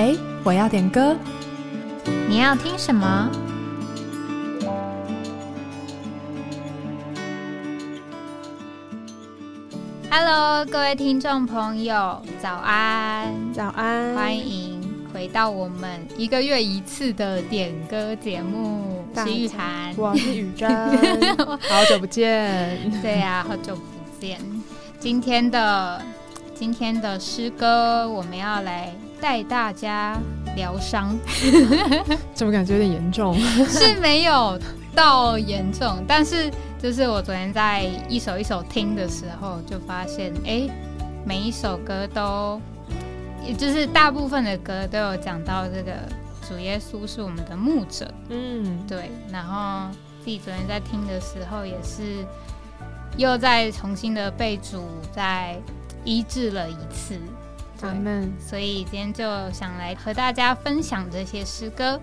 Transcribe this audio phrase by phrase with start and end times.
[0.00, 1.14] 哎，我要点歌，
[2.26, 3.30] 你要听什么
[10.10, 14.80] ？Hello，各位听众朋友，早安，早安，欢迎
[15.12, 20.66] 回到我们一个月一次的点歌节目《西玉涵》，我是雨珍，
[21.68, 23.82] 好久不见，对呀，好久不
[24.18, 24.40] 见。
[24.98, 26.00] 今天的
[26.54, 28.94] 今天的诗歌，我们要来。
[29.20, 30.18] 带大家
[30.56, 31.16] 疗伤，
[32.34, 33.38] 怎么感觉有点严重？
[33.68, 34.58] 是没有
[34.94, 36.50] 到严重，但是
[36.82, 40.68] 就是我昨天在一首一首听的时候，就发现，哎，
[41.24, 42.60] 每一首歌都，
[43.46, 45.92] 也就是大部分的歌都有讲到这个
[46.48, 49.10] 主耶稣是我们的牧者，嗯，对。
[49.30, 49.88] 然后
[50.24, 52.24] 自己昨天在听的时候，也是
[53.16, 54.82] 又再重新的被主
[55.14, 55.56] 再
[56.04, 57.16] 医治了一次。
[57.88, 62.00] 们，所以今天就想来和大家分享这些诗歌。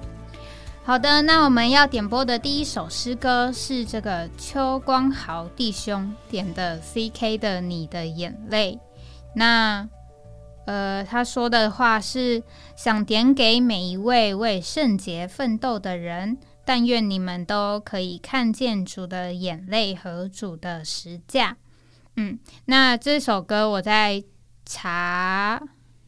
[0.84, 8.80] 好的，那我们要点播的第一首诗歌是这个邱光豪弟兄点的 C.K 的《你的眼泪》。
[9.36, 9.88] 那
[10.66, 12.42] 呃，他说的话是
[12.76, 21.58] 想点给每一位为圣洁奋斗的人，但愿你们都可以看见主的眼泪和主的实价。
[22.16, 24.24] 嗯，那这首歌我在。
[24.70, 25.62] 查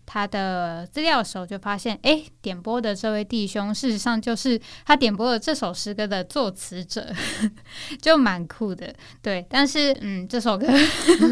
[0.05, 7.13] 他的资料的时候，就发现，哎，点播的这位弟兄，事实上就是他点播的这首诗歌的作词者，
[8.01, 8.93] 就蛮酷的。
[9.21, 10.67] 对，但是，嗯，这首歌，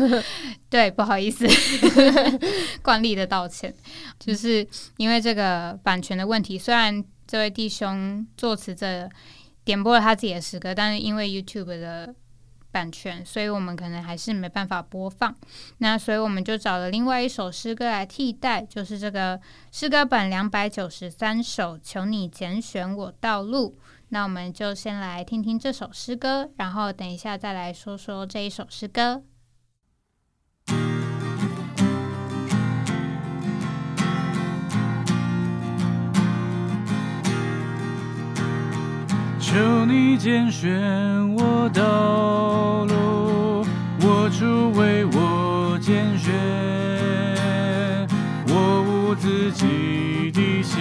[0.70, 1.45] 对，不好意思，
[2.81, 3.73] 惯例的道歉，
[4.20, 4.66] 就是
[4.98, 6.58] 因为这个版权的问题。
[6.58, 9.09] 虽然这位弟兄作词者
[9.66, 12.16] 点播了他自己的诗歌，但是因为 YouTube 的。
[12.72, 15.36] 版权，所以我们可能还是没办法播放。
[15.80, 19.39] 那所以我们就找了另外一首诗歌来替代，就是这个
[19.72, 23.78] 诗歌版两百九十三首，求你拣选我道路。
[24.10, 29.23] 那我们就先来听听这首诗歌，然后等一下再来说说这一首诗歌。
[39.48, 40.70] 求你拣选
[41.34, 43.66] 我道路，
[44.02, 46.34] 我主为我拣选，
[48.50, 50.76] 我无自己的羡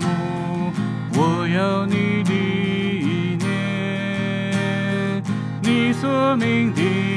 [0.00, 0.72] 慕，
[1.14, 5.22] 我要你的意念，
[5.62, 7.11] 你所命定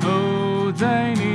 [0.00, 1.25] 走在你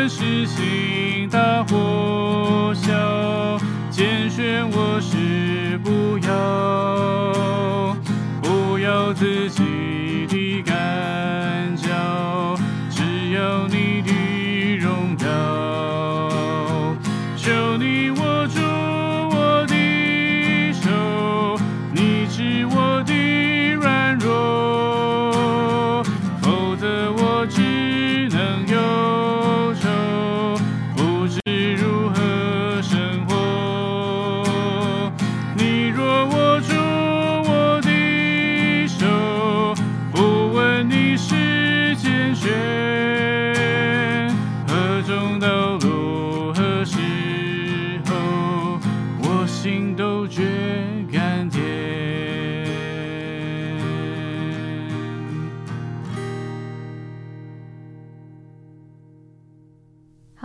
[0.00, 3.60] 无论是心大火小，
[3.90, 7.94] 拣选我是不要，
[8.40, 9.62] 不要自己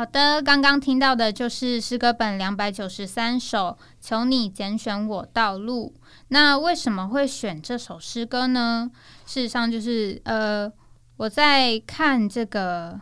[0.06, 5.96] 好的，刚刚听到的就是诗歌本两百九十三首，求你拣选我道路。
[6.28, 8.92] 那为什么会选这首诗歌呢？
[9.26, 10.72] 事实上，就是呃，
[11.18, 12.92] 我在看这个《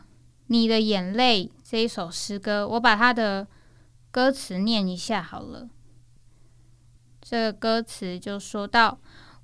[0.47, 3.45] 你的眼泪》这一首诗歌，我把它的
[4.09, 5.67] 歌词念一下好了。
[7.21, 8.97] 这歌词就说到：“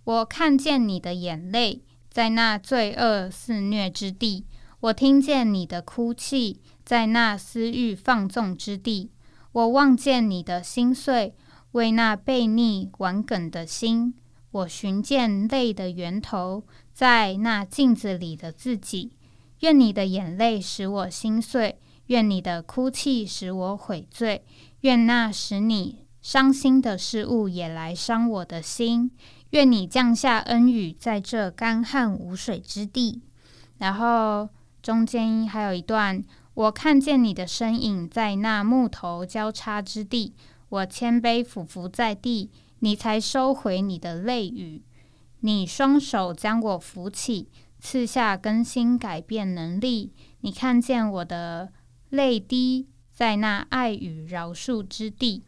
[0.06, 4.46] 我看见你的眼泪，在那罪恶肆虐之地；
[4.82, 9.10] 我听见你的哭泣，在那私欲放纵之地；
[9.52, 11.36] 我望见你的心碎，
[11.72, 14.14] 为那悖逆顽梗的心；
[14.52, 19.12] 我寻见泪的源头，在那镜子里的自己。
[19.60, 24.46] 愿你的眼泪使我心碎，愿你的哭泣使我悔罪，
[24.82, 29.12] 愿那使你伤心的事物也来伤我的心。
[29.50, 33.22] 愿你降下恩雨，在这干旱无水之地。
[33.78, 34.48] 然后
[34.82, 40.34] 中间还有一段，我看见你的身影在那木头交叉之地，
[40.70, 44.82] 我谦卑俯伏在地，你才收回你的泪雨。
[45.42, 50.12] 你双手将我扶起，赐下更新改变能力。
[50.42, 51.72] 你看见我的
[52.10, 55.44] 泪滴，在那爱与饶恕之地。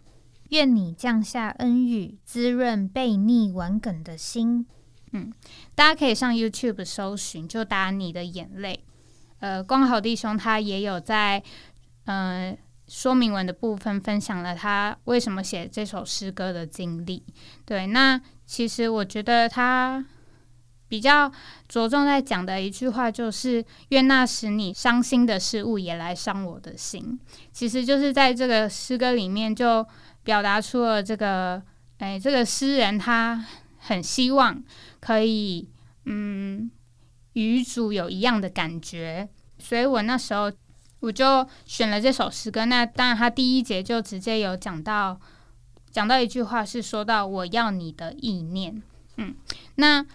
[0.50, 4.65] 愿你降下恩雨，滋润悖逆顽梗的心。
[5.13, 5.31] 嗯，
[5.75, 8.83] 大家可以上 YouTube 搜寻，就打你的眼泪。
[9.41, 11.43] 呃，光好弟兄他也有在
[12.05, 12.57] 呃
[12.88, 17.24] 说明文的部分分享了他为什么写这首诗歌的经历。
[17.65, 20.05] 对，那其实我觉得他
[20.88, 21.31] 比较
[21.69, 27.17] 着重在讲的一句话就是“愿那使你伤心的事物也来伤我的心”。
[27.53, 29.88] 其实就是在这个诗歌里面就
[30.24, 31.63] 表达出了这个，
[32.00, 33.45] 哎，这个诗人他
[33.79, 34.62] 很希望
[35.00, 35.69] 可以，
[36.05, 36.69] 嗯，
[37.33, 39.29] 与主有一样的感觉。
[39.59, 40.51] 所以我那时候。
[41.01, 42.63] 我就选了这首诗歌。
[42.65, 45.19] 那当然，他第一节就直接有讲到，
[45.89, 48.79] 讲到一句话是说到“我要你的意念”。
[49.17, 49.33] 嗯，
[49.77, 50.05] 那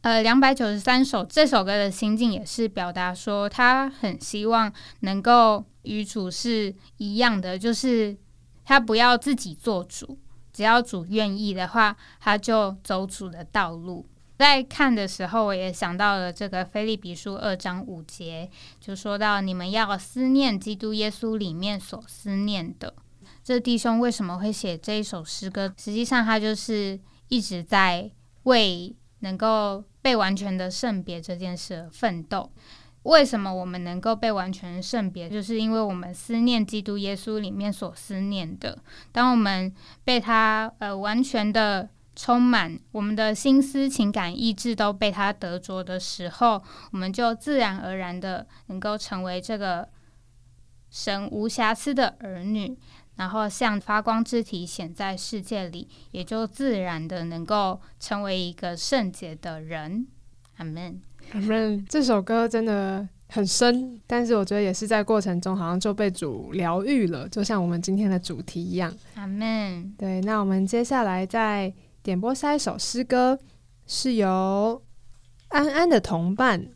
[0.00, 8.16] 呃，两百九十三首这首歌的心境也是表达说，他很希望能够与主是一样的，就是
[8.64, 10.18] 他不要自己做主，
[10.54, 14.06] 只要主愿意的话，他就走主的道路。
[14.40, 18.48] 在看的时候，我也想到了这个《菲利比书》二章五节，
[18.80, 22.94] 就说到你们要思念基督耶稣里面所思念的。
[23.44, 25.70] 这弟兄为什么会写这一首诗歌？
[25.76, 28.10] 实际上，他就是一直在
[28.44, 32.50] 为能够被完全的圣别这件事而奋斗。
[33.02, 35.28] 为什么我们能够被完全圣别？
[35.28, 38.78] 就是因为我们思念基督耶稣里面所思念的。
[39.12, 39.70] 当我们
[40.02, 41.90] 被他呃完全的。
[42.22, 46.62] 充满我们的心思、情感、意志都被他得着的时候，
[46.92, 49.88] 我们就自然而然的能够成为这个
[50.90, 52.76] 神无瑕疵的儿女，
[53.16, 60.06] 然后像发光之体显在世界里，也就自然的能够成为一个圣洁的人。
[60.58, 61.00] 阿门，
[61.32, 61.82] 阿门。
[61.88, 68.94] 这首歌真的很深，但是我觉得也是在过程中好像就被主疗愈了，就像我们今天的主题一样。
[69.14, 69.94] 阿门。
[69.96, 71.72] 对，那我们接下来在。
[72.02, 73.38] 点播下一首诗歌，
[73.86, 74.80] 是由
[75.48, 76.66] 安安的同伴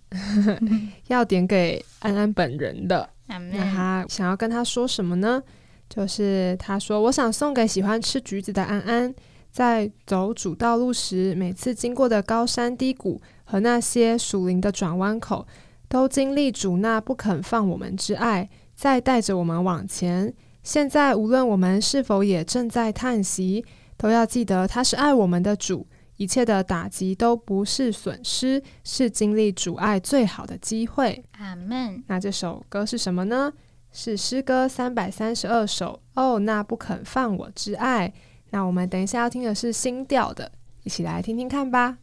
[1.09, 3.09] 要点给安安本人的。
[3.27, 5.43] 那他想要跟他说什么呢？
[5.89, 9.15] 就是他说：“我想送给喜欢吃橘子的安安，
[9.51, 15.47] 在走主道路时，每次经过的高山低谷和那些属灵的转弯口，
[15.89, 20.35] 都经历主那不肯放我们之爱，再带着我们往前。
[20.63, 23.65] 现在无论我们是否也正在叹息。”
[23.97, 25.87] 都要记得，他是爱我们的主，
[26.17, 31.25] 一切的打击都不是损失，是经历阻碍最好的机会。
[31.39, 32.03] 阿门。
[32.07, 33.53] 那这首歌是什么呢？
[33.91, 36.01] 是诗歌三百三十二首。
[36.15, 38.13] 哦，那不肯放我之爱。
[38.51, 40.51] 那我们等一下要听的是新调的，
[40.83, 41.99] 一起来听听看吧。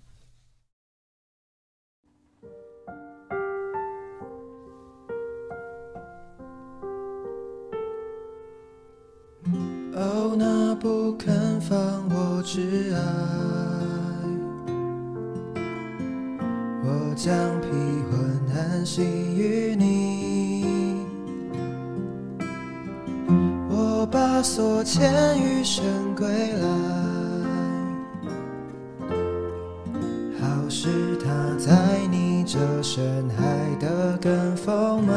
[9.94, 11.78] 哦，那不肯放
[12.10, 13.02] 我之爱，
[16.84, 17.68] 我将披
[18.10, 20.66] 魂安息于你，
[23.70, 25.84] 我把所欠余生
[26.16, 26.68] 归来，
[30.40, 33.46] 好使他在你这深海
[33.80, 35.14] 的根丰满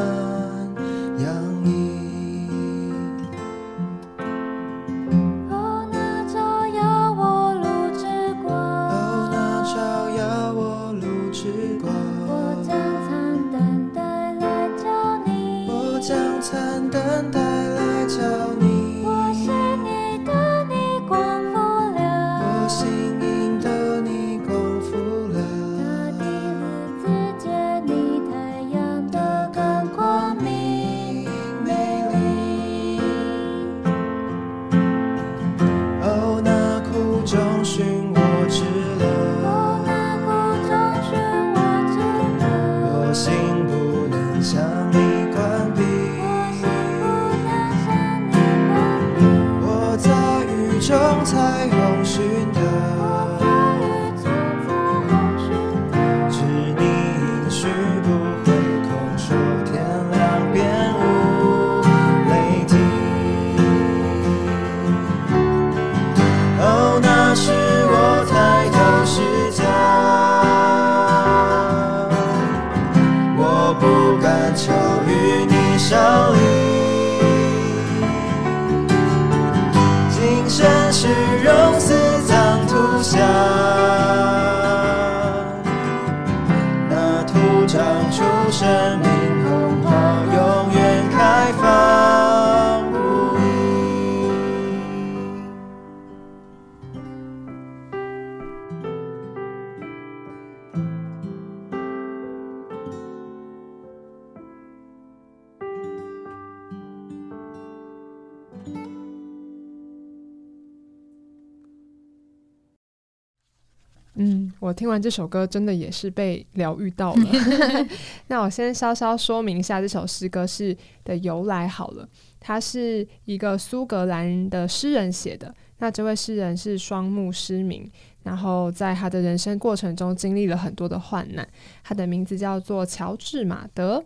[114.17, 117.29] 嗯，我听完这首歌，真的也是被疗愈到了。
[118.27, 122.07] 那我先稍稍说明一下这首诗歌是的由来好了。
[122.39, 125.53] 它是一个苏格兰的诗人写的。
[125.79, 127.91] 那这位诗人是双目失明，
[128.23, 131.45] 然后在他的人生过程中经历了很多的患难。
[131.83, 134.05] 他的名字叫做乔治马德，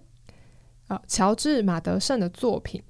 [0.87, 2.81] 呃，乔治马德胜的作品。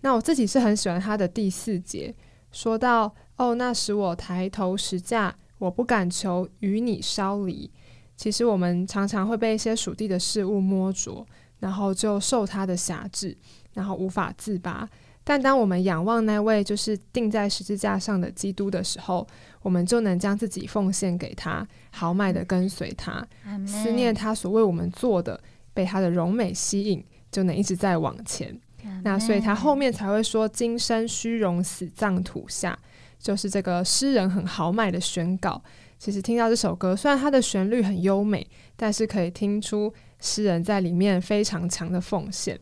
[0.00, 2.12] 那我自己是很喜欢他的第四节，
[2.50, 5.36] 说到哦，那时我抬头时架。
[5.64, 7.70] 我不敢求与你稍离。
[8.16, 11.26] 其实我们常常会被一些属地的事物摸着，
[11.58, 13.36] 然后就受它的辖制，
[13.72, 14.88] 然后无法自拔。
[15.26, 19.26] 但当我们仰望那位就是钉在十字架上的基督的时候，
[19.62, 23.26] 我们就能将自己奉献给他，豪迈的跟随他，
[23.66, 25.40] 思念他所为我们做的，
[25.72, 27.02] 被他的荣美吸引，
[27.32, 28.54] 就能一直在往前。
[29.02, 32.78] 那所以他后面才会说：“今生虚荣，死葬土下。”
[33.18, 35.62] 就是这个诗人很豪迈的宣告。
[35.98, 42.58] 其实听到这首歌，虽然它的旋律很优美，但是可以听出诗人在里面非常强的奉献。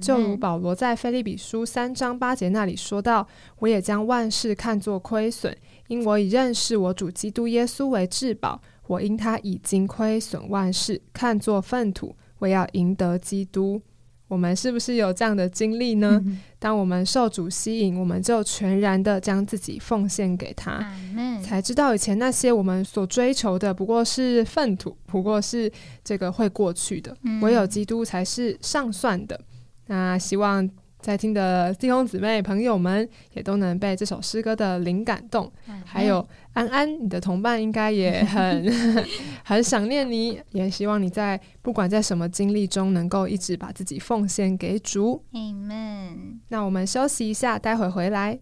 [0.00, 3.26] 就如保罗在菲利比书三章八节那里说到
[3.60, 5.54] ：“我也将万事看作亏损，
[5.88, 8.58] 因我已认识我主基督耶稣为至宝。
[8.86, 13.82] 我因他已经亏损万事，看作粪土，我要赢得基督。”
[14.28, 16.22] 我们是不是有这样的经历呢？
[16.58, 20.84] 当我们受主吸引，我们就全然的将自己奉献给他，
[21.42, 25.70] 才知道以前那些我们所追求的不过是粪土，不过是
[26.02, 29.40] 这个会过去的，唯有基督才是上算的。
[29.86, 30.68] 那希望。
[31.00, 35.50] 在听的弟兄姊妹朋友们，也都能被这首诗歌的灵感动。
[35.84, 38.72] 还有安安，你的同伴应该也很
[39.44, 45.22] 很想念你，也希望你在不管在什么经历中，能够一直把自己奉献给主。
[45.32, 46.40] Amen。
[46.48, 48.40] 那我们休息一下，待会回来。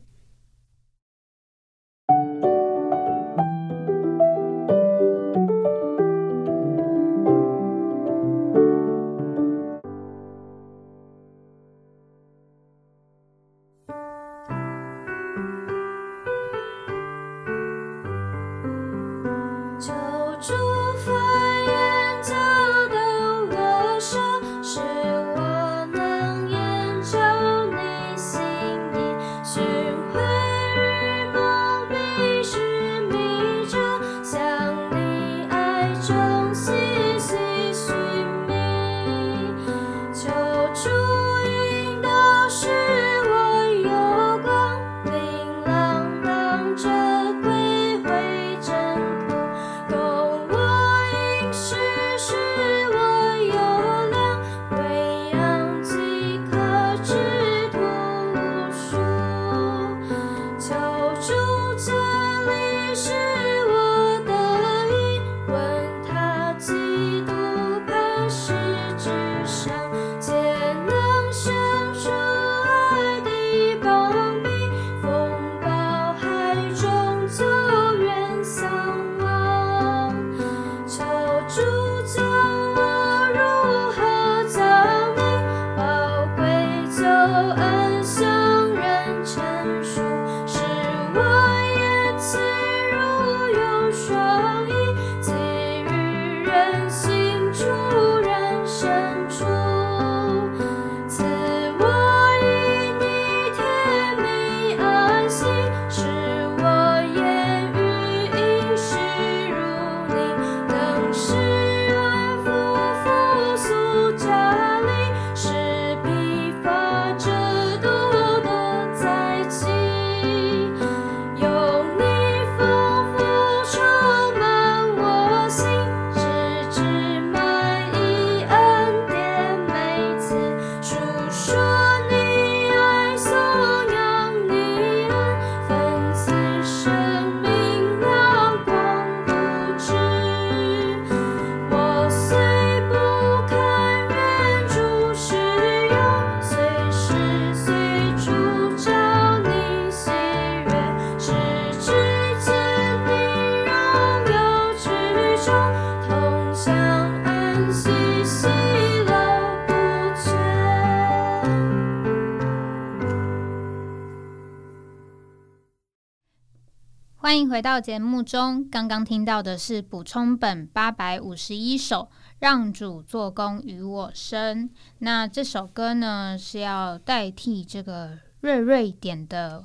[167.16, 168.68] 欢迎回到节目中。
[168.68, 172.02] 刚刚听到的是补充本八百五十一首
[172.38, 174.68] 《让主做工与我生》。
[174.98, 179.64] 那这首歌呢，是要代替这个瑞瑞点的，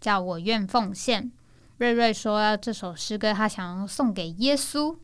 [0.00, 1.32] 叫我愿奉献。
[1.78, 4.96] 瑞瑞说这首诗歌他想要送给耶稣，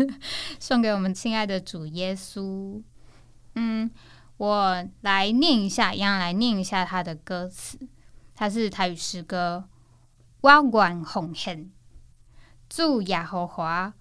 [0.58, 2.82] 送给我们亲爱的主耶稣。
[3.56, 3.90] 嗯，
[4.38, 7.78] 我来念一下，一样来念一下他的歌词。
[8.34, 9.68] 他是台语诗歌，
[10.40, 11.70] 我愿奉献
[12.70, 13.92] 主耶和华，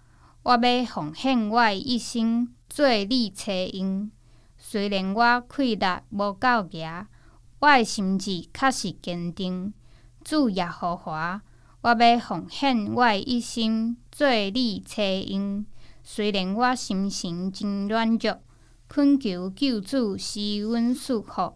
[0.44, 4.10] 我要奉献我一生做你车音。
[4.58, 7.06] 虽然我气力无够强，
[7.60, 9.74] 我的心志确实坚定。
[10.24, 11.42] 主耶和华，
[11.84, 15.66] 我要奉献我一生做你车音。
[16.02, 18.40] 虽然我心情真软弱，
[18.88, 21.54] 恳求救主施阮赐福。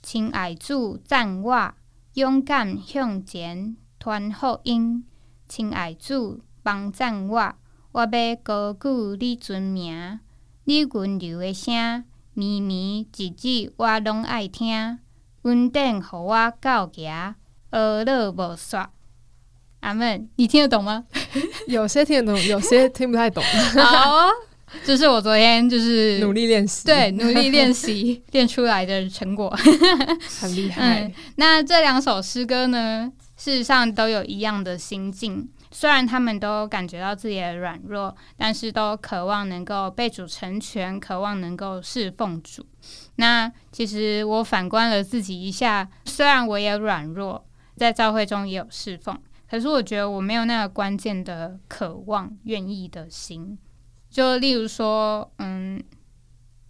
[0.00, 1.74] 亲爱主赞我。
[2.14, 5.04] 勇敢向前传福音，
[5.48, 7.54] 亲爱主帮赞我，
[7.90, 10.20] 我要高举你尊名。
[10.64, 15.00] 你温柔的声，绵绵一字我拢爱听。
[15.42, 17.34] 稳定，互我到行，
[17.72, 18.90] 学乐无煞。
[19.80, 21.04] 阿门，你听得懂吗？
[21.68, 23.42] 有些听得懂，有些听不太懂。
[23.82, 24.28] 好。
[24.84, 29.48] 就是我昨天就是努力练习，对，努力练习 练出来的成果，
[30.40, 31.10] 很厉害。
[31.36, 42.62] 那这两首诗歌呢，事实上都有一样的心境，虽然他们都感觉到自己的软弱，但是都渴望能够被主成全，渴望能够侍奉主。
[43.16, 47.42] 那其实我反观了自己一下，虽然我也软弱，
[47.74, 53.58] 在教会中也有侍奉，可是我觉得我没有那个关键的渴望、愿意的心。
[54.10, 55.82] 就例如说，嗯，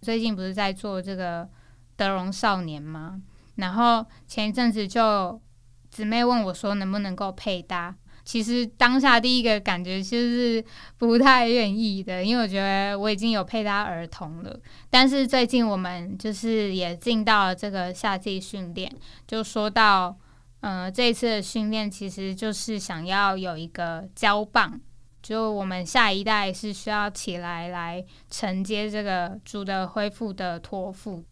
[0.01, 1.47] 最近不是在做这个
[1.95, 3.21] 德荣少年吗？
[3.55, 5.41] 然后前一阵子就
[5.89, 7.95] 姊妹问我说，能不能够配搭？
[8.25, 10.65] 其实当下第一个感觉其实是
[10.97, 14.59] 不太愿意的，因为我觉得我已经有配搭儿童了。
[14.89, 18.93] 但是最近我们就是也进到了这个夏季训练，
[19.25, 20.15] 就说到，
[20.61, 24.79] 嗯，这一次的训练其实就是想要有一个交棒。
[25.21, 31.23] 就我们下一代是需要起来来承接这个主的恢复的托付。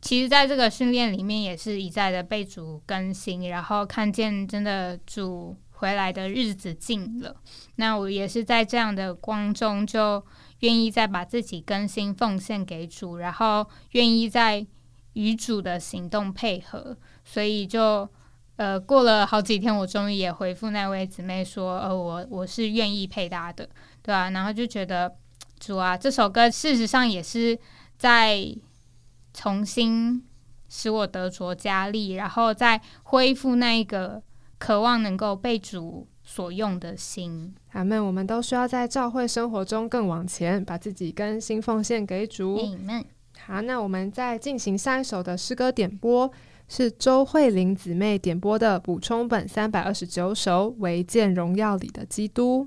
[0.00, 7.36] 其实，在这个训练里面，也是一再的被主更新，然后看见真的主回来的日子近了。
[7.76, 10.24] 那我也是在这样的光中，就
[10.60, 14.66] 愿意再把自己更新奉献给主，然后愿意在
[15.12, 18.08] 与主的行动配合，所以就。
[18.56, 23.68] 呃，过了好几天，我终于也回复那位姊妹说：“呃，我我是愿意配搭的，
[24.02, 25.14] 对啊？”然后就觉得
[25.60, 27.58] 主啊，这首歌事实上也是
[27.98, 28.46] 在
[29.34, 30.24] 重新
[30.70, 34.22] 使我得着加力，然后再恢复那一个
[34.58, 37.54] 渴望能够被主所用的心。
[37.72, 38.02] 阿门。
[38.02, 42.56] 我们都需要在教会生活中更往前，把自己更新奉献给主。
[42.56, 43.04] 阿门。
[43.44, 46.32] 好，那我们再进行下一首的诗歌点播。
[46.68, 52.64] 是周慧玲姊妹点播的补充本三百二十九首《唯见荣耀里的基督》。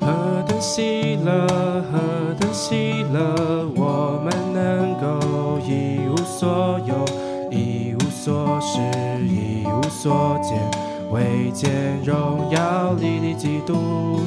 [0.00, 1.46] 何等喜乐，
[1.92, 7.04] 何等喜乐，我们能够一无所有，
[7.52, 8.80] 一无所失，
[9.24, 10.91] 一无所见。
[11.12, 14.22] 未见荣耀里的基督，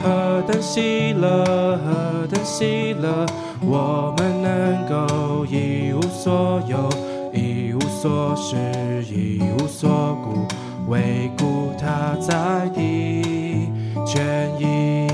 [0.00, 1.44] 何等喜乐，
[1.78, 3.26] 何等喜乐！
[3.60, 6.88] 我们能够一无所有，
[7.32, 8.56] 一无所失，
[9.12, 10.46] 一无所顾，
[10.88, 13.68] 唯顾他在的
[14.06, 15.08] 权益。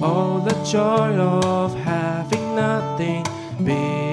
[0.00, 3.24] Oh, the joy of having nothing,
[3.58, 4.03] being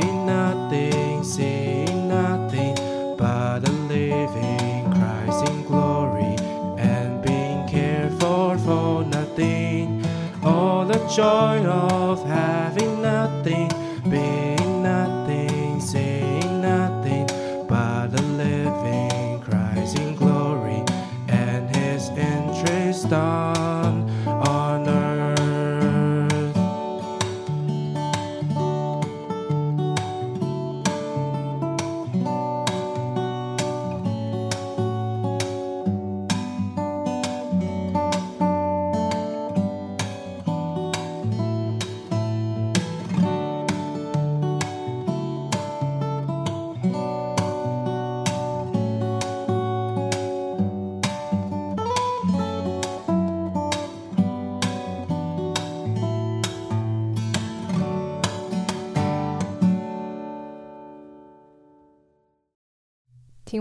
[11.15, 12.60] joy of having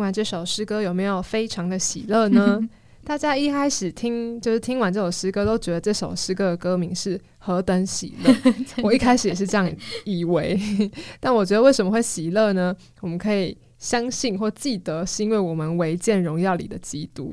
[0.00, 2.58] 完这首诗歌，有没有非常的喜乐呢？
[3.02, 8.34] 大家一开始听就是听完这首诗歌，都觉得这首诗歌的歌名是何等喜乐。
[8.84, 9.70] 我一开始也是这样
[10.04, 10.58] 以为，
[11.18, 12.76] 但我觉得为什么会喜乐呢？
[13.00, 17.32] 我们可以相信或记得，是因为我们唯见荣耀里的基督。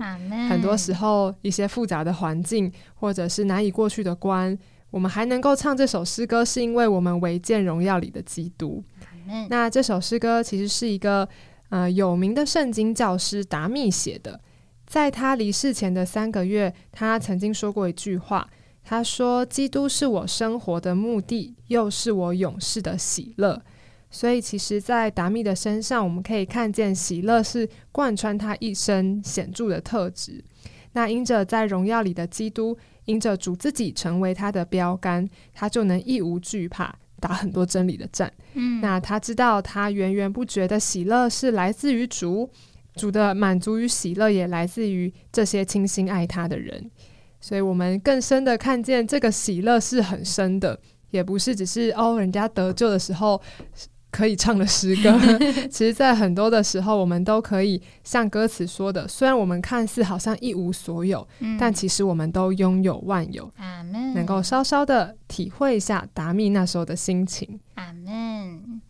[0.50, 4.58] 很多时候，一些复杂的环境或者是难以过去的关，
[4.90, 8.82] 我们还能够唱这首诗歌，是因为我们唯见荣耀里的基督。
[9.50, 11.28] 那这首诗歌其实是一个。
[11.70, 14.40] 呃，有名的圣经教师达密写的，
[14.86, 18.50] 在他离世前的三个月，他曾经说过一句话。
[18.90, 23.62] 他说：“基督是我生活的目的，又是我永世的喜乐。”
[24.10, 30.42] 所以，其实，在达密的身上，我们可以看见喜乐是贯穿他一生显著的特质。
[30.94, 36.96] 那因着在荣耀里的基督，因着主自己成为他的标杆，他就能一无惧怕。
[37.20, 42.50] 打很多真理的战，嗯，那他知道他源源不绝的喜乐是来自于主，
[42.96, 46.90] 主的满足与喜乐也来自于这些倾心爱他的人，
[47.42, 53.42] 所以我们更深的看见这个喜乐是很深的，也不是只是哦人家得救的时候。
[54.10, 55.20] 可以唱的诗歌，
[55.70, 61.28] 其实，在很多的时候，我们都可以像歌词说的，虽然我们看似好像一无所有，
[61.60, 63.52] 但其实我们都拥有万有。
[63.58, 64.14] 阿门。
[64.14, 67.60] 能够稍稍的体会一下达密那时候的心情。
[67.76, 68.82] 阿门。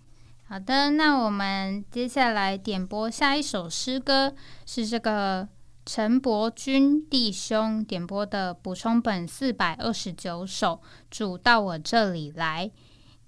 [0.47, 4.33] 好的，那我们接下来点播下一首诗歌，
[4.65, 5.45] 是这个
[5.85, 12.71] 陈伯君弟兄点播的补充本四百二十九首，主到我这里来。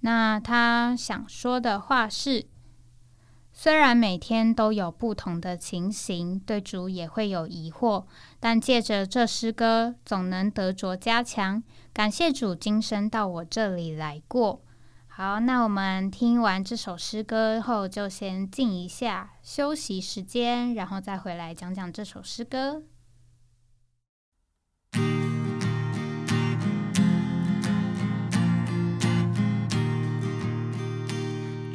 [0.02, 2.48] 那他想说的话是：
[3.52, 8.06] 虽然每天都有不同的情形，对主也会有疑惑，
[8.40, 11.62] 但借着这诗歌，总能得着加强。
[11.92, 14.64] 感谢主，今生到我这里来过。
[15.08, 22.84] 好，那我们听完这首诗歌后，就先静一下休息时间，然后再回来讲讲这首诗歌。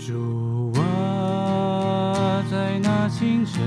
[0.06, 3.62] 主啊，在那清晨，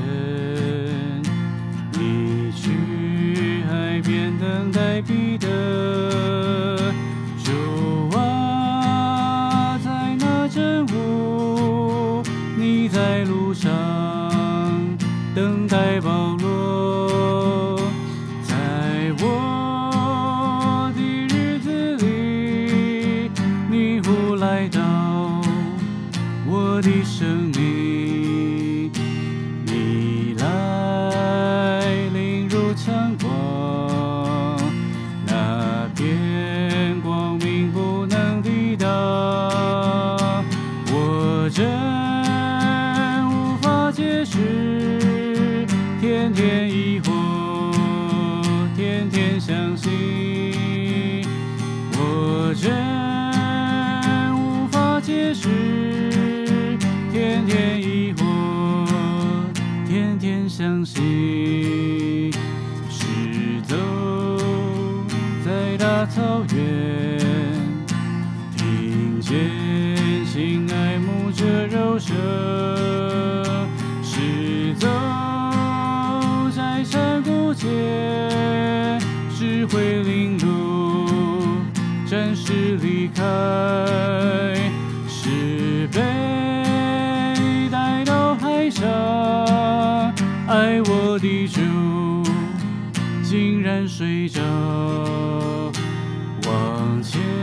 [96.97, 97.36] 往前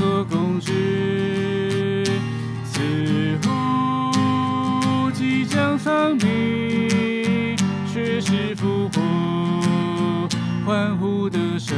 [0.00, 2.04] 人所共知。
[2.64, 2.80] 似
[3.42, 7.54] 乎即将丧命，
[7.92, 10.26] 却是复活
[10.64, 11.76] 欢呼的声，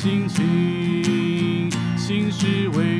[0.00, 2.97] 心情，心事为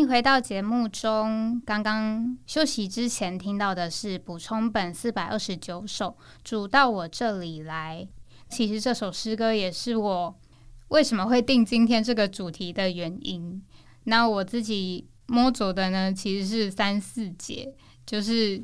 [0.00, 1.62] 迎回到节目中。
[1.64, 6.08] 刚刚休息之前听到的是补充本四百二十九首
[6.42, 8.06] 《主到我这里来》。
[8.54, 10.38] 其实这首诗歌也是我
[10.88, 13.62] 为什么会定今天这个主题的原因。
[14.04, 18.62] 那我自己摸着的呢，其实是三四节，就是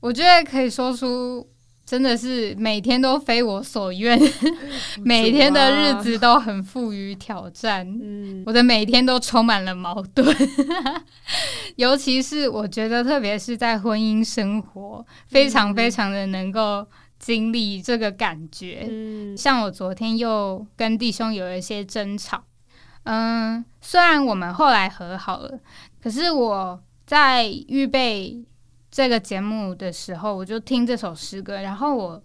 [0.00, 1.48] 我觉得可以说出。
[1.86, 4.18] 真的是每天都非我所愿，
[5.04, 7.86] 每天的日子都很富于挑战。
[8.02, 10.34] 嗯，我的每天都充满了矛盾，
[11.76, 16.86] 尤其是我觉得，特别是在婚姻生活，非常非常的能够
[17.18, 18.86] 经历这个感觉。
[18.90, 22.44] 嗯，像我昨天又跟弟兄有一些争吵，
[23.02, 25.60] 嗯，虽然我们后来和好了，
[26.02, 28.42] 可是我在预备。
[28.94, 32.22] 这个节目的时候，我就听这首诗歌，然后我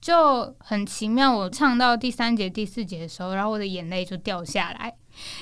[0.00, 4.96] 就很奇妙，我唱到第三节、第四节的时候，然后我的眼泪就掉下来，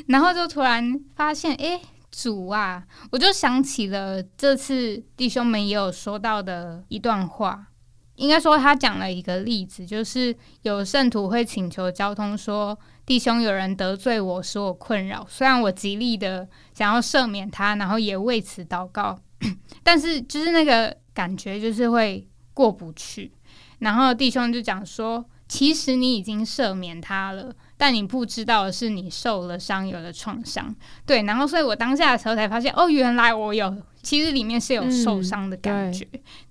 [0.08, 1.80] 然后就突然发现，哎，
[2.10, 2.84] 主啊！
[3.12, 7.68] 我就想起了这次弟兄们也有说到的一段话，
[8.16, 12.76] 应该说他讲了一个例子，就是有圣徒会请求交通，说
[13.06, 19.16] 弟兄有人得罪我，使我困扰，虽然我极力的想要赦免他，然后也为此祷告。
[19.82, 23.32] 但是就是那个感觉，就是会过不去。
[23.80, 30.74] 然后弟兄就讲说，其实你已经赦免他了，但你不知道的是，你受了伤，有了创伤。
[31.06, 36.06] 对，然后所以我当下的时候才发现，哦，原来我有，其实里面是有受伤的感觉。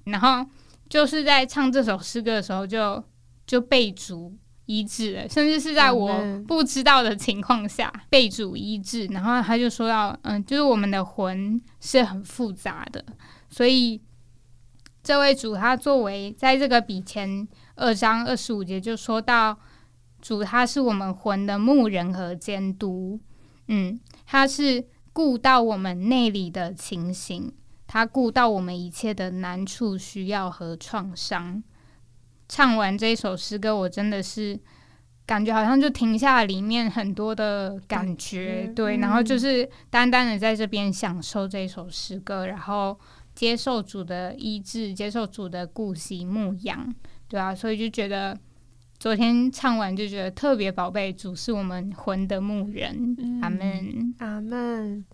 [0.06, 0.44] 然后
[0.90, 3.04] 就是在唱这首诗歌的时候，就
[3.46, 4.36] 就被主
[4.70, 9.08] 医治了，甚至是在我不知道的情况下被主医治。
[9.08, 13.04] 然后他就说到，嗯，就是我们的魂是很复杂的，
[13.50, 14.00] 所以
[15.02, 17.48] 这位主他作为在这个比前
[17.78, 19.58] 二章二十五节就说到，
[20.22, 23.20] 主他是我们魂的牧人和监督，
[23.70, 27.52] 嗯，他是顾到我们内里的情形，
[27.88, 31.64] 他顾到我们一切的难处、需要和创伤。
[32.50, 34.60] 唱完这一首诗歌，我真的是
[35.26, 43.00] 感觉好像就停下里面很多的感觉，对，然后就是单单的在这边享受这首诗歌，然后
[43.36, 46.94] 接受主的医治，接受主的顾惜牧养，
[47.28, 48.36] 对啊，所以就觉得
[48.98, 53.16] 昨天唱完就觉得特别宝贝，主是我们魂的牧人。
[53.42, 55.06] 阿门，阿门。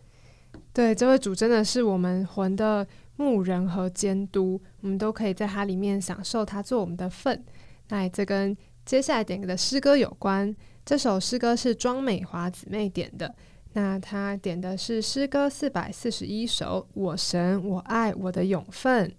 [0.71, 2.88] 对，这位主真的是我们魂的
[3.18, 7.43] 牧人和监督，我们都可以在它里面享受它做我们的份。
[7.89, 8.55] 那这跟
[8.86, 10.55] 接下来点歌的诗歌有关。
[10.86, 13.34] 这首诗歌是庄美华姊妹点的，
[13.74, 16.88] 那她点的是诗歌四百四十一首。
[16.93, 19.11] 我神，我爱我的永分。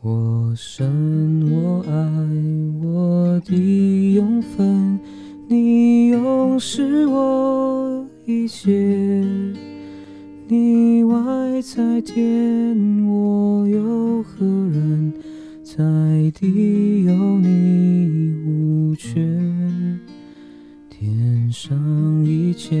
[0.00, 1.92] 我神，我爱
[2.86, 5.00] 我的永分，
[5.48, 8.70] 你永是我一切，
[10.54, 11.18] 你外
[11.62, 15.12] 在天，我有何人？
[15.64, 15.82] 在
[16.32, 19.20] 地有你无缺，
[20.88, 22.76] 天上一切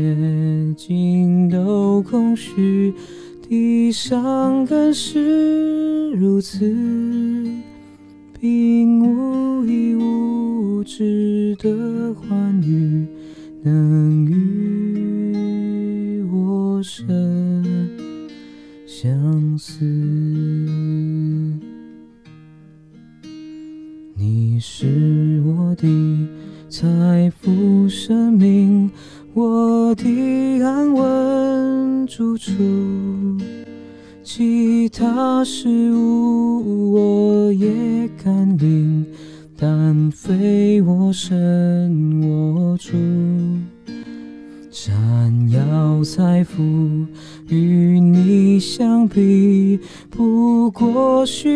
[0.76, 2.94] 尽都空虚，
[3.42, 6.72] 地上更是如此，
[8.38, 11.68] 并无一物值得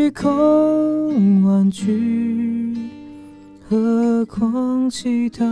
[0.08, 2.74] 虚空玩具。
[3.68, 5.44] 何况其他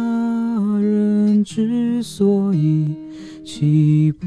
[0.81, 2.97] 人之所以，
[3.45, 4.27] 岂不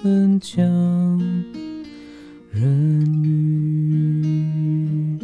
[0.00, 0.64] 肯将
[2.50, 5.18] 人与？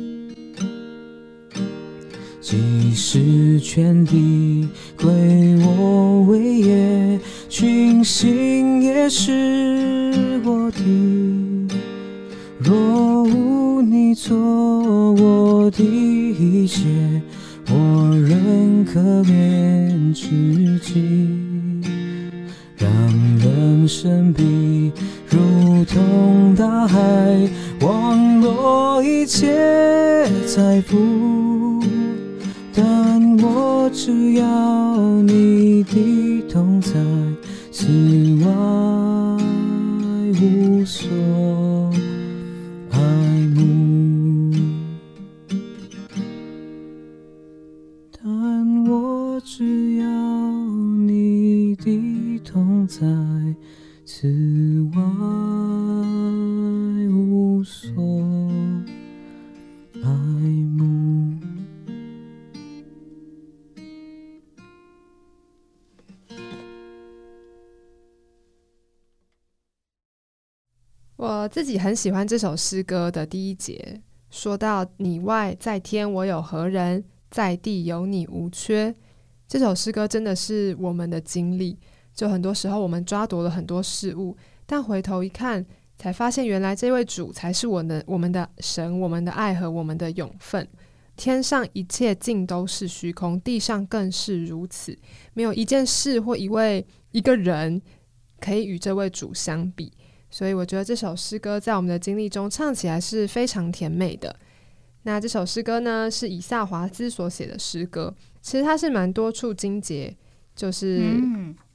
[2.42, 4.68] 即使全地
[5.00, 5.08] 归
[5.64, 7.18] 我为业，
[7.48, 9.63] 群星也是
[29.24, 31.82] 一切财富。
[32.74, 34.42] 但我只要
[35.22, 36.92] 你的痛在，
[37.72, 37.86] 此
[38.44, 38.52] 外
[40.38, 41.08] 无所
[71.54, 77.04] 自己很喜欢这首诗歌的第一节，说到“你外在天，我有何人？
[77.30, 78.92] 在地有你无缺。”
[79.46, 81.78] 这首诗歌真的是我们的经历。
[82.12, 84.36] 就很多时候，我们抓夺了很多事物，
[84.66, 85.64] 但回头一看，
[85.96, 90.68] 才发现原来这位主才是我的、我们的神、我们的爱和我们的永分。
[91.14, 94.98] 天上一切尽都是虚空，地上更是如此。
[95.34, 97.80] 没有一件事或一位一个人
[98.40, 99.92] 可以与这位主相比。
[100.34, 104.34] 所以我觉得这首诗歌在我们的经历中唱起来是非常甜美的。
[105.04, 108.12] 那这首诗歌呢，是以萨华兹所写的诗歌，
[108.42, 110.12] 其实它是蛮多处经节，
[110.56, 111.22] 就是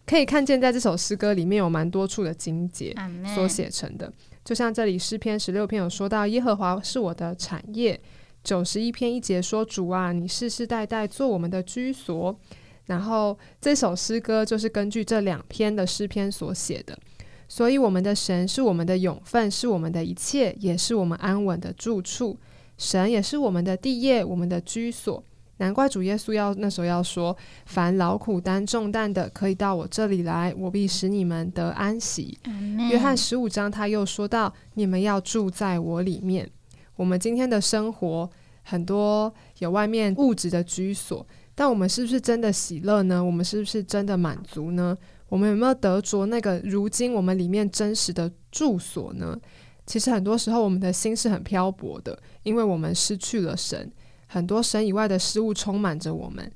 [0.06, 2.94] 可以看见在这首诗歌里面有蛮多处的经节
[3.34, 4.12] 所写成的。
[4.44, 7.98] 就像这里诗篇十六篇有说到耶和华是我的产业，
[8.44, 12.38] 九十一篇一节说主啊，你世世代代做我们的居所。
[12.88, 17.00] 然后这首诗歌就是根据这两篇的诗篇所写的。
[17.52, 22.38] 所以，我们的神是我们的永分，是我们的一切，也是我们安稳的住处。
[22.78, 25.22] 神也是我们的地业，我们的居所。
[25.58, 27.36] 难怪主耶稣要那时候要说
[27.66, 32.38] ：“凡劳苦担重担的，可以到我这里来，我必使你们得安息。”
[32.90, 36.50] 约翰十五章他又说到：“你们要住在我里面。”
[36.96, 38.30] 我们今天的生活
[38.62, 41.26] 很多有外面物质的居所，
[41.56, 43.22] 但我们是不是真的喜乐呢？
[43.22, 44.98] 我们是不是真的满足呢？
[45.30, 49.40] 我们有没有得着那个如今我们里面真实的住所呢？
[49.86, 53.92] 其实很多时候我们的心是很漂泊的，因为我们失去了神，
[54.28, 56.52] 很多神以外的事物充满着我们。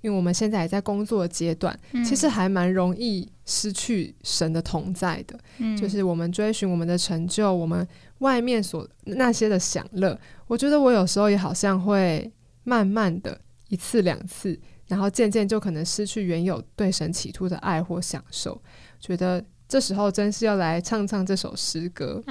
[0.00, 5.38] 因为我们现在也在工作阶段，其实还蛮容易失去神的同在的。
[5.58, 7.86] 嗯，就是我们追寻我们的成就，我们
[8.18, 10.18] 外面所那些的享乐，
[10.48, 12.28] 我觉得我有时候也好像会
[12.64, 14.58] 慢慢的一次两次，
[14.92, 18.60] 然后渐渐就可能失去原有对神企图的爱或享受。
[19.00, 22.22] 觉得这时候真是要来唱唱这首诗歌。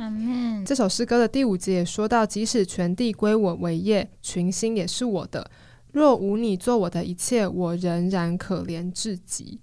[0.63, 5.49] 这首诗歌的第五节也说到：“即使全地归我为业，群星也是我的。”
[5.91, 9.59] 若无你做我的一切，我仍然可怜至极。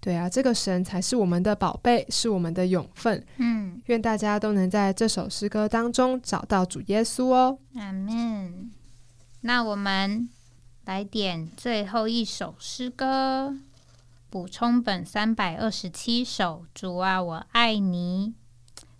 [0.00, 3.24] 对啊，这个神才是我们的宝贝，是我们的永分。
[3.36, 7.56] 嗯，愿大家都能在这首诗歌当中找到主耶稣哦。
[7.76, 8.72] 阿门。
[9.42, 10.28] 那我们
[10.84, 13.54] 来点最后一首诗歌，
[14.28, 16.64] 补充本三百二十七首。
[16.74, 18.34] 主啊，我爱你。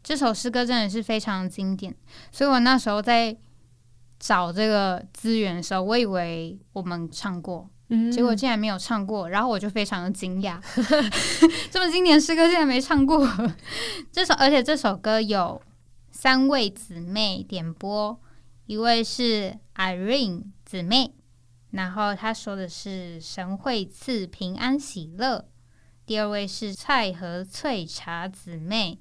[0.02, 1.94] 这首诗歌真的是非常经典，
[2.32, 3.36] 所以我那时候在。
[4.22, 7.66] 找这个资源的时候，我以为我们唱过，
[8.12, 10.60] 结果竟然没有唱过，然后我就非常的惊讶，
[11.72, 13.26] 这么经典诗歌竟然没唱过。
[14.12, 15.62] 这首，而且这首歌有
[16.10, 18.20] 三位姊妹点播，
[18.66, 21.14] 一位是 Irene 姊妹，
[21.70, 25.44] 然后他说的是神会赐平安喜乐；
[26.06, 28.98] 第二位是菜和翠茶姊妹，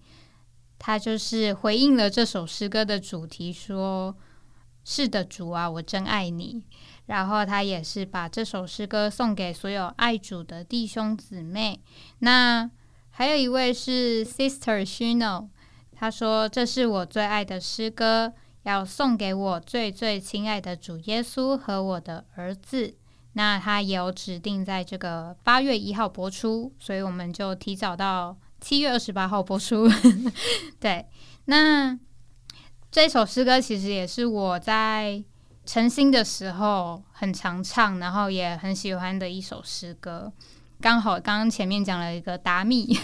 [0.78, 4.16] 她就是回应了这首诗歌的主题说。
[4.86, 6.64] 是的，主啊，我真爱你。
[7.06, 11.80] 然后他也是把这首诗歌送给所有爱主的弟兄姊妹。
[12.20, 12.68] 那
[13.12, 15.50] 还有一位是 Sister Shino，
[15.92, 18.34] 他说这是我最爱的诗歌，
[18.70, 22.96] 要送给我最最亲爱的主耶稣和我的儿子。
[23.34, 29.90] 那他也有指定在这个八月一号播出，所以我们就提早到七月二十八号播出。
[30.80, 31.06] 对，
[31.46, 32.00] 那。
[32.92, 35.24] 这首诗歌其实也是我在
[35.64, 40.34] 晨兴的时候很常唱，然后也很喜欢的一首诗歌。
[40.82, 42.98] 刚好刚刚前面讲了一个达密，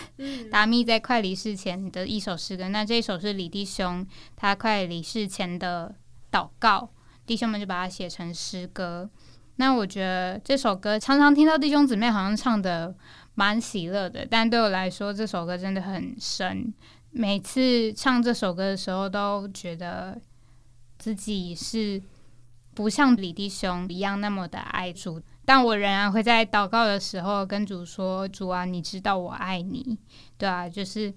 [0.49, 2.69] 达密在快离世前的一首诗歌。
[2.69, 4.05] 那这一首是李弟兄
[4.35, 5.93] 他快离世前的
[6.31, 6.89] 祷告，
[7.25, 9.09] 弟兄们就把它写成诗歌。
[9.57, 12.95] 那我觉得这首歌常常听到弟兄姊妹好像唱的
[13.35, 16.73] 蛮喜乐的，但对我来说这首歌真的很深。
[17.11, 20.19] 每次唱这首歌的时候，都觉得
[20.97, 22.01] 自己是
[22.73, 29.97] 不像李弟兄一样那么的爱主，但我仍然会在祷告的时候跟主说：“主啊，你知道我爱你。”
[30.37, 31.13] 对啊，就是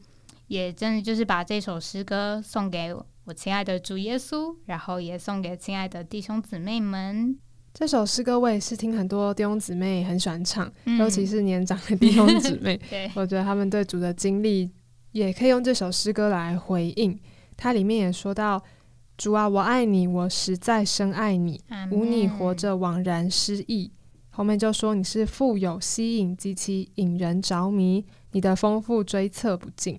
[0.49, 7.39] 也真的就是把这首诗歌送给我亲爱的主耶稣，然后也送给亲爱的弟兄姊妹们。
[7.75, 12.81] 这首诗歌我也是听很多弟兄姊妹很喜欢唱，尤其是年长的弟兄姊妹，
[13.15, 14.71] 我觉得他们对主的经历。
[15.13, 17.19] 也可以用这首诗歌来回应，
[17.57, 18.63] 它里面也说到
[19.17, 21.59] ：“主啊，我爱你，我实在深爱你，
[21.91, 23.91] 无你活着枉然失意。”
[24.39, 29.99] 后面就说你是富有吸引极其引人着迷，你的丰富追测不尽。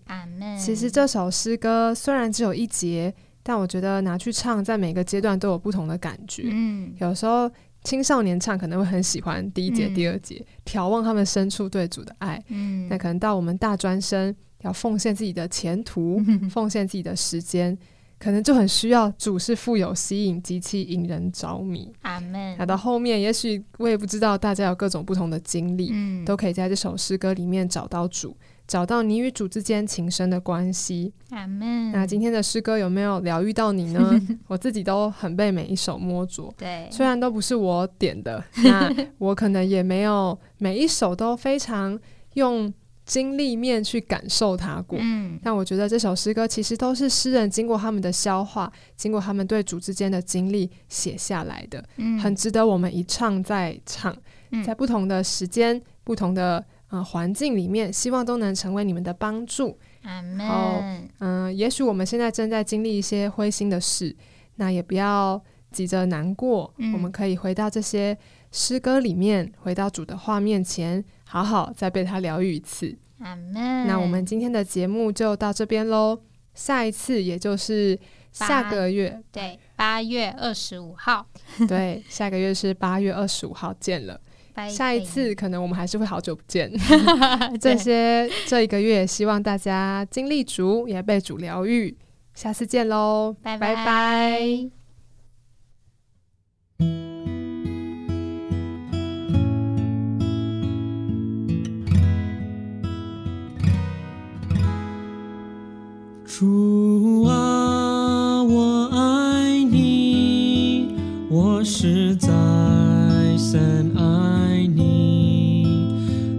[0.58, 3.14] 其实这首诗歌虽然只有一节，
[3.44, 6.44] 但我觉得拿去唱，在每个阶段都有不同的感觉。
[6.46, 7.52] 嗯，有时候
[7.84, 12.42] 青少年唱可能会很喜欢第一节、第二节，眺望他们深处对主的爱。
[12.48, 14.34] 嗯，那可能到我们大专生。
[14.62, 17.78] 要奉献自己的前途， 奉献自己的时间，
[18.20, 21.92] 可能就很需要主是富有吸引、极其引人着迷。
[22.02, 22.56] 阿门。
[22.58, 25.94] 那到后面，也许我也不知道大家有各种不同的经历，
[26.26, 28.36] 都可以在这首诗歌里面找到主，
[28.68, 31.14] 找到你与主之间情深的关系。
[31.30, 31.94] 阿门。
[31.94, 34.22] 那今天的诗歌有没有疗愈到你呢？
[34.48, 36.54] 我自己都很被每一首摸着。
[36.58, 41.98] 对，虽然都不是我点的，那我可能也没有每一首都非常
[42.34, 42.74] 用。
[43.10, 54.16] 经历面去感受它过，嗯，但我觉得这首诗歌其实都是诗人经过他们的消化，经过他们对主之间的经历写下来的，嗯，很值得我们一唱再唱，
[54.64, 59.76] 在不同的时间、不同的呃环境里面，希望都能成为你们的帮助。
[60.04, 60.84] 然后，
[61.18, 64.16] 嗯，也许我们现在正在经历一些灰心的事，
[64.58, 68.16] 那也不要急着难过，我们可以回到这些
[68.52, 71.04] 诗歌里面，回到主的画面前。
[71.32, 73.86] 好好再被他疗愈一次，阿门。
[73.86, 76.20] 那我们今天的节目就到这边喽。
[76.56, 77.98] 下一次也就是
[78.32, 81.24] 下个月，对，八月二十五号，
[81.70, 84.20] 对，下个月是八月二十五号见了。
[84.68, 86.70] 下一次可能我们还是会好久不见。
[87.62, 91.96] 这些这一个月，希望大家经历足，也被主疗愈。
[92.34, 94.70] 下次见喽，拜拜拜。
[106.40, 110.88] 主啊，我爱你，
[111.30, 112.30] 我实在
[113.38, 115.68] 深爱你，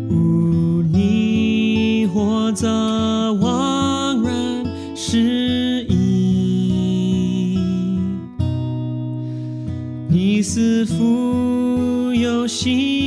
[0.09, 4.65] 无你或者惘然
[4.97, 7.59] 失意，
[10.09, 13.00] 你是否有心？